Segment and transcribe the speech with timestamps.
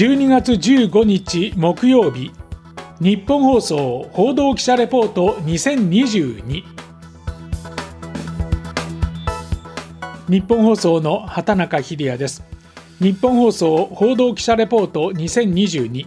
[0.00, 2.32] 12月15日木曜日
[3.02, 6.64] 日本放送報道記者レポート2022
[10.26, 12.42] 日本放送の畑中秀也です。
[12.98, 16.06] 日本放送報道記者レポート2022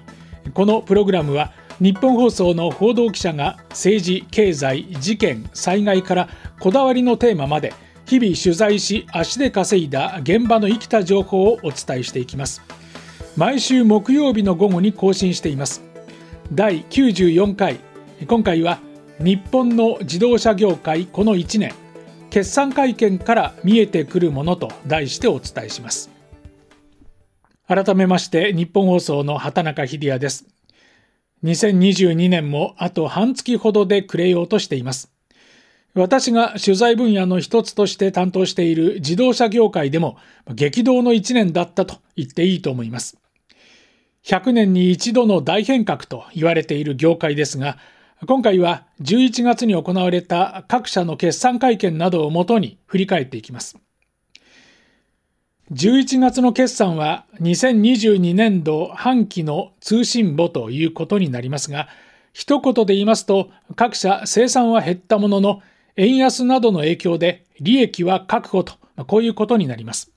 [0.55, 6.29] このプログラムは日本放送の報道記者が政治経済事件災害から
[6.59, 7.71] こだわりのテーマまで
[8.07, 12.63] 日々取材し足で稼いだ現場の生きた情報をお伝えしていきます。
[13.35, 15.81] 毎週木曜日の午後に更新しています。
[16.51, 17.79] 第94回。
[18.27, 18.79] 今回は
[19.19, 21.73] 日本の自動車業界この1年。
[22.29, 26.11] 決算会見から見えてくるものと題してお伝えします。
[27.67, 30.45] 改めまして日本放送の畑中秀也です。
[31.43, 35.11] 2022年もあと半月ほどで暮れようとしています。
[35.95, 40.17] 私が取材分野の一つとして担当している自動車業界でも
[40.53, 43.22] 激動の1年だったと言っていいと思います。
[44.25, 47.77] 100年に一度の大変革と言われている業界ですが、
[48.25, 53.77] 今回は11月に行われた各社の決算会見などをもとに振り返っていきます。
[55.73, 61.89] 11月の決算は2022年度半期の通信簿ということになりますが、
[62.31, 65.61] 一言で言いますと、各社生産は減ったものの、
[65.97, 68.75] 円安などの影響で利益は確保と、
[69.05, 70.12] こういうことになります。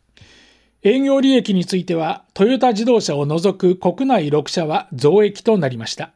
[0.86, 6.12] 営業利益についてはトヨタ自動車を除く国内6社は増益となりました。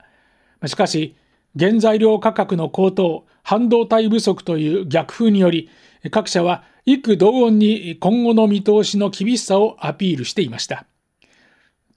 [0.64, 1.16] しかし、
[1.58, 5.68] 原材料価格の高騰、半導体不足という逆風により、
[6.12, 10.86] 各社は幾同音に今後の見通しの厳しさをアピールしていました。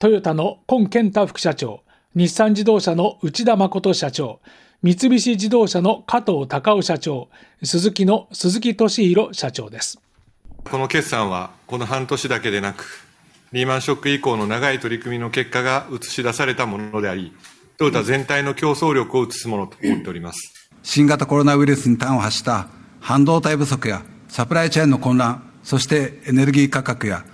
[0.00, 1.84] トヨタの今健太副社長、
[2.16, 4.40] 日産自動車の内田誠社長、
[4.82, 7.28] 三菱自動車の加藤隆夫社長、
[7.62, 10.00] 鈴木の鈴木俊弘社長です。
[10.70, 12.84] この決算は、この半年だけでなく、
[13.52, 17.32] リーマンショック以降の長い取り組みの結果が映し出されたものであり、
[17.76, 20.70] トヨタ全体の競争力を映すものと思っております。
[20.82, 22.68] 新型コロナウイルスに端を発した
[23.00, 27.24] 半導体不足やサプライチェーンの混乱、そしてエネルギー価格や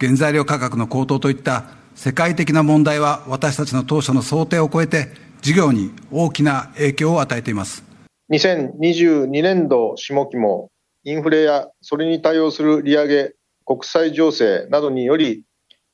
[0.00, 1.64] 原材料価格の高騰といった
[1.94, 5.08] 世界的な問題は私たちの当初の想定を超えて
[5.40, 7.82] 事業に大きな影響を与えています。
[8.30, 10.70] 2022年度下期も
[11.08, 13.34] インフレやそれに対応する利上げ、
[13.64, 15.44] 国際情勢などにより、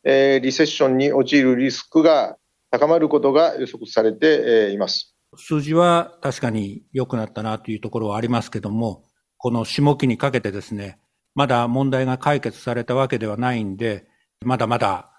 [0.04, 2.38] えー、リセッションに陥るリスクが
[2.70, 5.14] 高まることが予測されています。
[5.36, 9.04] 数字は確かに良くなったなというところはありますけども、
[9.36, 10.98] この下期にかけてですね、
[11.34, 14.06] まだ問題が解決されたわけではないんで、
[14.42, 15.10] まだまだ、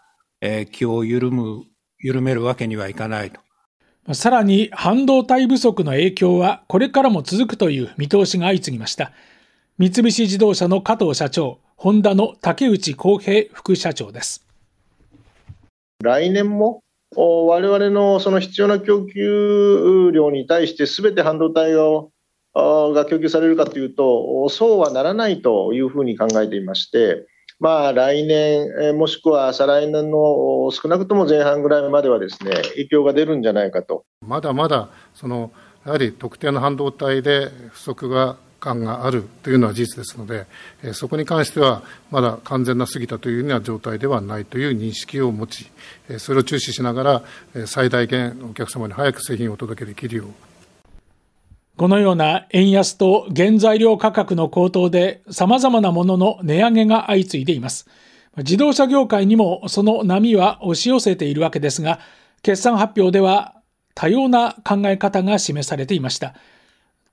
[0.42, 1.66] えー、気を緩む、
[2.00, 4.16] 緩めるわけにはいかないと。
[4.16, 9.12] さらに半導体不足の影響はこれからも続くという見通しが相次ぎました。
[9.80, 14.46] 三菱自動車の加藤社長、ホンダの竹内康平副社長です。
[16.04, 16.84] 来年も
[17.16, 22.12] 我々のその必要な供給量に対してすべて半導体を
[22.54, 27.26] が供給されるかというと、そうはならないというふうに考えていまして、
[27.60, 34.06] まあ、来年、もしくは再来年の少なくとも前半ぐらいまではですね影響が出るんじゃないかと。
[34.22, 35.52] まだまだその
[35.84, 40.46] やはり特定の半導体で不足が感があるというのは事実ですので、
[40.94, 45.70] そこに関しては、まだ完全な過ぎたというような状態ではないという認識を持ち、
[46.18, 47.04] それを注視しなが
[47.56, 50.28] ら、最大限お客様に早く製品をお届けできるよう。
[51.76, 57.90] このような円安と原材料価格の高騰で様々なものの値上げが相次いでいます。
[58.38, 62.00] 自動車業界にもその波は押し寄せているわけですが、
[62.44, 63.56] 決算発表では
[63.96, 66.36] 多様な考え方が示されていました。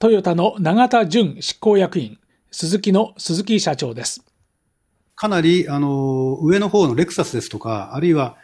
[0.01, 2.17] トヨタの永田純執行役員、
[2.51, 4.25] 鈴木の鈴木社長です。
[5.15, 8.39] かなり、あの、上の方のレクサスですとか、あるいは、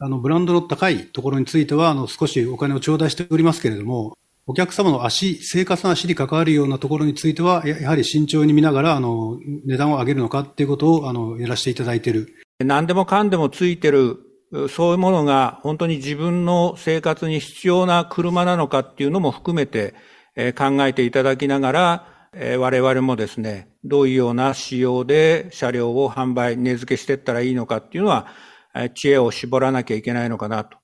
[0.00, 12.34] あの、ブランドの高いところについては、あの、少しお金を頂戴しておりますけれども、お客様の足、生活の足に関わるようなところについては、やはり慎重に見ながら、あの、値段を上げるのかっていうことを、あの、やらせていただいている。
[12.58, 14.16] 何でもかんでもついてる、
[14.68, 19.94] そういうものが本当に自分の生活に必要な車なのかっていうのも含めて、
[20.56, 22.06] 考えていただきながら、
[22.58, 28.26] 我々もですね、どういうような仕様で車両を販売、値付けしていったらいいのかっていうのは、
[28.94, 30.78] 知恵を絞らなきゃいけないのかなと。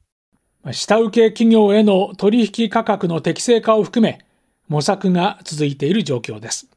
[0.73, 4.25] 下請け企業への取引価格の適正化を含め、
[4.67, 6.69] 模索が続いている状況です。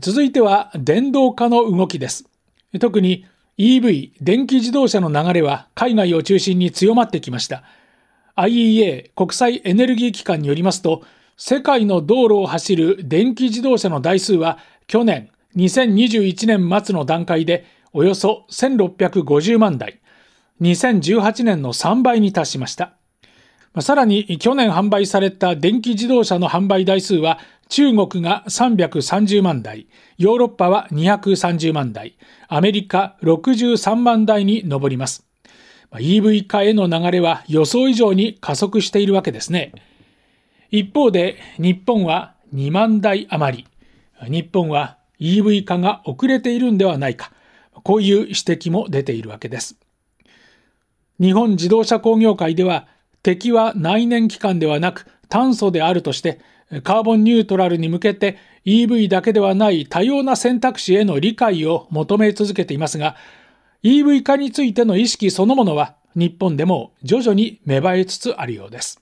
[0.00, 2.24] 続いては電動化の動きです。
[2.80, 3.26] 特に
[3.58, 7.62] EV、電気自動車の流れは海外を中心に強まってきました。
[8.36, 11.02] IEA 国際エネルギー機関によりますと、
[11.42, 17.64] 世界の道路を走る電気自動車の台数は去年2021年末の段階で
[17.94, 20.02] およそ1650万台、
[20.60, 22.92] 2018年の3倍に達しました。
[23.80, 27.38] さらに去年販売された電気自動車の販売台数は
[27.70, 29.86] 中国が330万台、
[30.18, 35.26] ヨーロッパは230万台、アメリカ63万台に上ります。
[35.92, 39.72] EV 化への流れは予想以上に加速しているわけですね。
[40.70, 43.66] 一方で日本は2万台余り。
[44.28, 47.32] 日本は EV 化が遅れているんではないか。
[47.82, 49.76] こういう指摘も出ているわけです。
[51.20, 52.86] 日本自動車工業会では
[53.22, 56.40] 敵は内燃機関ではなく炭素であるとして
[56.82, 63.16] カーボンニュートラルに向けて EV だけではない多様な選択肢への理解を求め続けていますが
[63.82, 69.00] EV 化についての意識そのものは日本でも徐々に芽生えつつあるようです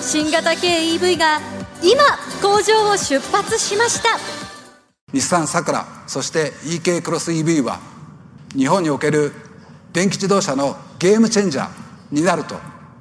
[0.00, 1.40] 新型系 EV が
[1.82, 2.04] 今
[2.40, 4.10] 工場を出発しました。
[5.12, 7.80] 日産サクラそして EK クロス EV は
[8.56, 9.32] 日本における
[9.92, 11.68] 電気自動車のゲームチェンジャー
[12.12, 12.56] になると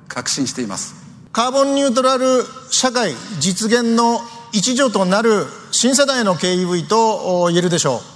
[0.07, 0.95] 確信しています。
[1.31, 4.19] カーボンニュートラル社会実現の
[4.51, 8.12] 一助となる新世代の KEV と言えるでしょう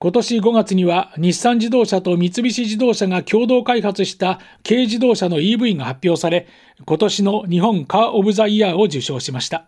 [0.00, 6.46] 今年5月には日産自動車と三菱自動車が共同開発した軽自動車の EV が発表され、
[6.86, 9.66] 今年の日本カー・オブ・ザ・イヤーを受賞しました。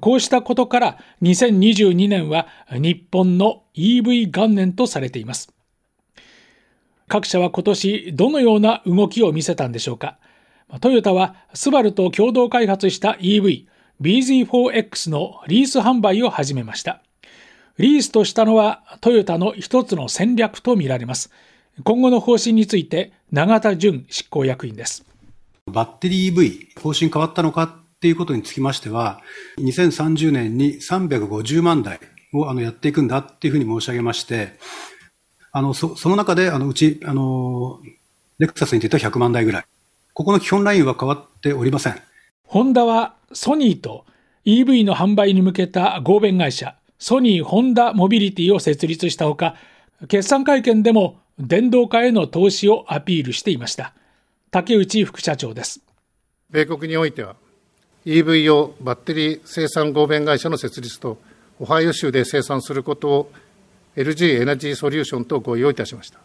[0.00, 5.54] こうしたことから2022年は日本の EV 元年とされています。
[7.08, 10.18] 各社は今年どのような動きを見せたんでしょうか。
[10.82, 13.64] トヨタはスバルと共同開発した EV
[14.02, 17.02] BZ4X のリース販売を始めました。
[17.78, 21.30] リースとしたのはトヨタの一つの戦略とみられます。
[21.84, 25.04] 今後の方針について永田純執行役員です。
[25.66, 27.70] バッテリー EV 方針変わったのかっ
[28.00, 29.20] ていうことにつきましては、
[29.58, 32.00] 2030年に350万台
[32.32, 34.58] をあのやっていくんだっていうふうに申し上げまして、
[35.52, 37.80] あの、そその中で、あの、うち、あの、
[38.38, 39.64] レクサスについては100万台ぐらい。
[40.14, 42.00] ここの基本ラインは変わっておりません。
[42.44, 44.04] ホンダはソニーと
[44.44, 49.56] EV の販売に向けた合弁会社、ソニー・ホンダ・モビリティを設立したほか、
[50.06, 53.92] 決算会見でも電動化への投資をアピールしていました。
[54.52, 55.80] 竹内副社長です。
[56.50, 57.34] 米国においては、
[58.06, 61.18] EV 用バッテリー生産合弁会社の設立と、
[61.58, 63.32] オハイオ州で生産することを
[63.96, 66.20] LG エナジーソリューションと合意をいたしました。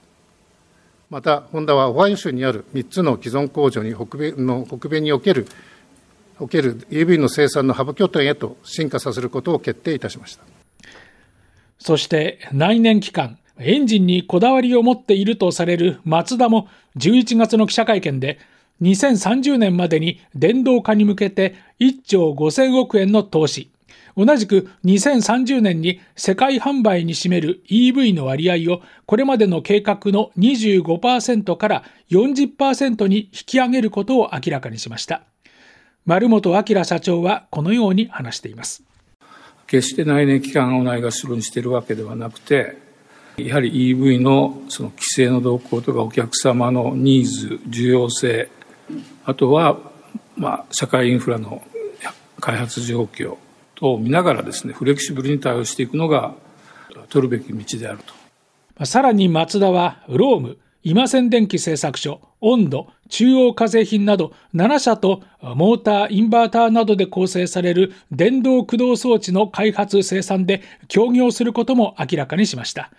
[1.09, 5.47] また、ホンダはオハイオ州にある3つの既存工場に北米の北米における
[6.39, 10.56] おける EV の生産のハブ拠点へと進化させることを決定いたしました。
[11.79, 18.39] そして内燃機関、エンジンにこだわりを持っているとされるマツダも11月の記者会見で
[18.81, 23.71] 2030年までに電動化に向けて1兆5000億円の投資、
[24.15, 35.21] 同じく2030年に世界販売に占める EV の割合をこれまでの計画の25%から40%に引き上げることを明らかにしました。
[36.05, 38.83] 丸本明社長はこのように話しています。
[39.67, 42.77] 決して内燃機関をないがしろにしているわけではなくて、
[43.37, 48.49] やはり EV のその規制の動向とかお客様のニーズ、重要性、
[49.25, 49.77] あとは、
[50.35, 51.61] まあ、社会インフラの
[52.39, 53.37] 開発状況
[53.75, 56.33] 等を見ながらですね、フレキシブルに対応していくのが
[57.09, 57.99] 取るべき道である
[58.77, 58.85] と。
[58.85, 60.57] さらにマツダは、ローム、
[60.89, 72.89] 今線電機製作所、温度、中央化成品など7社とモーター、インバーターなどで構成される電動駆動装置の開発生産で協業することも明らかにしました。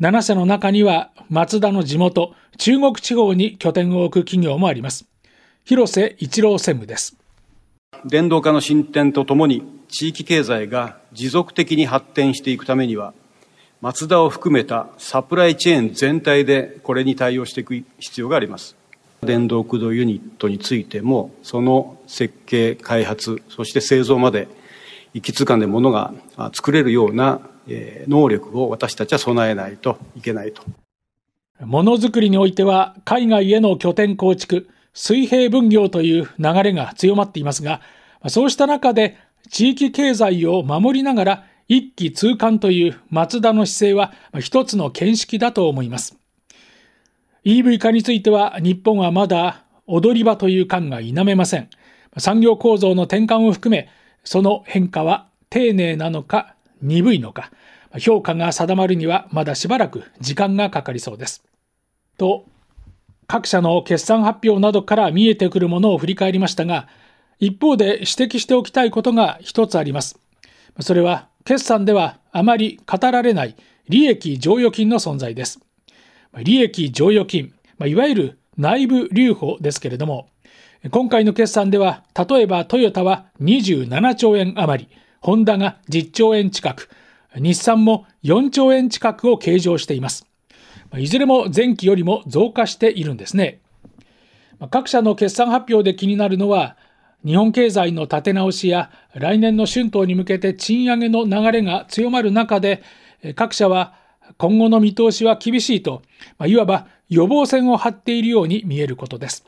[0.00, 5.06] 7社の中にはマツダの地元、中国地方に拠点を置く企業もあります。
[5.64, 7.16] 広瀬一郎専務です。
[8.04, 13.14] 電動化の進展とともに地域経済が持続的に発展していくためには
[13.82, 18.74] マツダを含めたサプライチェーン全体でこれに対応していく必要があります。
[19.22, 24.48] 電動駆動ユニットについても、その設計、開発、そして製造まで
[25.14, 26.14] 行きつかんでものが
[26.54, 27.40] 作れるような
[28.08, 30.62] 能力を私たちは備えないといけないと。
[31.60, 37.80] ものづくりにおいては、海外への拠点構築、水平分業という流れが強まっていますが、
[38.28, 39.16] そうした中で
[39.50, 46.16] 地域経済を守りながら一気通貫というマツダの姿勢は一つの見識だと思います。
[47.44, 51.68] EV 化については日本はまだ踊り場という感が否めません。
[52.18, 53.88] 産業構造の転換を含め、
[54.24, 57.50] その変化は丁寧なのか鈍いのか、
[57.98, 61.44] 評価が定まるにはまだしばらく時間がかかりそうです。
[62.18, 62.46] と、
[63.26, 66.88] 各社の決算発表などから見えてくるものを振り返りましたが、
[67.38, 70.18] 一方で指摘しておきたいことが一つあります。
[70.80, 73.54] それは決算ではあまり語られない
[73.88, 75.60] 利益剰余金の存在です。
[76.42, 80.28] 利益剰余金、いわゆる内部留保ですけれども、
[80.90, 86.90] 今回の決算では、例えばトヨタは27兆円余り、ホンダが10兆円近く、
[87.36, 90.26] 日産も4兆円近くを計上しています。
[90.98, 93.60] いずれも前期よりも増加しているんですね。
[94.72, 96.76] 各社の決算発表で気になるのは、
[97.26, 102.84] 日本経済の立て直しや来年の春闘に向けて賃上げの流れが強まる中で、
[103.34, 103.94] 各社は
[104.38, 106.02] 今後の見通しは厳しいと
[106.38, 109.44] ま、いわば予防線を張っているように見えることです。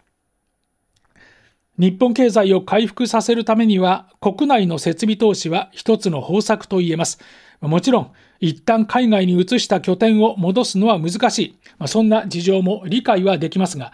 [1.79, 7.21] 日本経済を回復させるためには、国内の設備投資は一つの方策と言えます。
[7.61, 11.87] もちろん、一旦海外に移した拠点を戻すのは難しいま。
[11.87, 13.93] そんな事情も理解はできますが、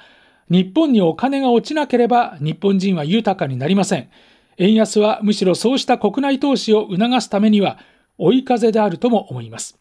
[0.51, 4.09] 日本にお金が落ちなければ日本人は豊かになりません。
[4.57, 7.79] 円安はむしろそうした国内投資を促すためには
[8.19, 9.79] 追い風であるとも思います。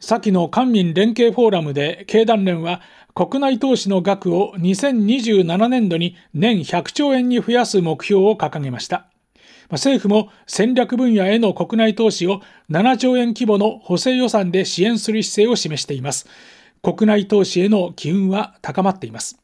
[0.00, 2.80] 先の官民連携フォーラムで経団連は
[3.14, 9.08] 国内投資の額を2027年度に年100兆円に増やす目標を掲げました。
[9.70, 12.40] 政府も戦略分野への国内投資を
[12.70, 16.26] 7兆円規模の補正予算で支援する姿勢を示しています。
[16.82, 19.38] 国内投資への機運は高まっています。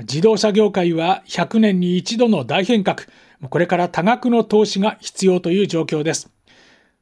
[0.00, 3.00] 自動車業界は100年に一度の大変革。
[3.50, 6.30] これから多額の投資が必要という状況です。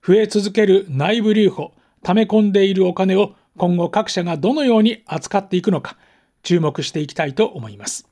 [0.06, 5.96] 増え続ける内部留保、溜め込んでいるお金を今後各社がどのように扱っていくのか
[6.42, 8.09] 注目していきたいと思います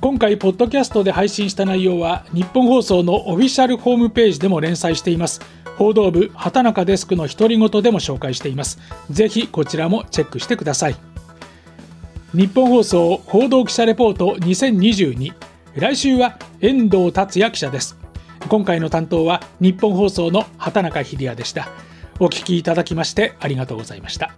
[0.00, 5.40] 今回ポッドキャストで配信した内容は日本放送のオフィシャルホームページでも連載しています。
[5.76, 8.78] 報道部畑中デスクの独り言でも紹介しています。
[9.10, 10.96] ぜひこちらもチェックしてください。
[12.32, 15.34] 日本放送報道記者レポート2022
[15.74, 17.96] 来週は遠藤達也記者です。
[18.48, 21.68] 今回の担当は日本放送の畑中秀也でした。
[22.20, 24.32] お聞きいただきましてありがとうございました。